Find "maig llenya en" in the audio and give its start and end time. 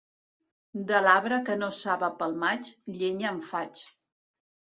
2.45-3.39